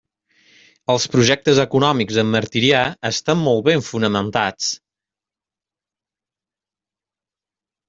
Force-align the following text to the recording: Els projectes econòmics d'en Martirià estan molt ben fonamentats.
Els 0.93 1.03
projectes 1.15 1.59
econòmics 1.63 2.17
d'en 2.19 2.31
Martirià 2.37 2.79
estan 3.11 3.39
molt 3.43 3.63
ben 3.69 3.87
fonamentats. 3.89 4.73